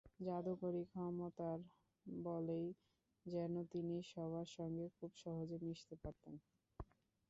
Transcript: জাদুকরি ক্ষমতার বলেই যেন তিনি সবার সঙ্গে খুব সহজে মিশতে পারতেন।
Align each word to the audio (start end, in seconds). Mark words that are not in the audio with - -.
জাদুকরি 0.19 0.83
ক্ষমতার 0.87 1.59
বলেই 2.23 2.67
যেন 3.25 3.53
তিনি 3.71 3.95
সবার 4.11 4.47
সঙ্গে 4.57 4.85
খুব 4.97 5.11
সহজে 5.21 5.57
মিশতে 5.65 5.95
পারতেন। 6.03 6.35